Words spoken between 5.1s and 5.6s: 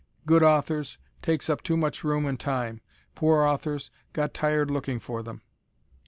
them.